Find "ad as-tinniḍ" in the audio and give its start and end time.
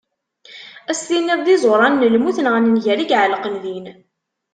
0.89-1.39